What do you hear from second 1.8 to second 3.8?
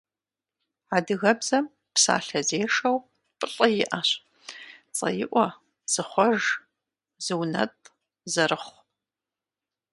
псалъэзешэу плӏы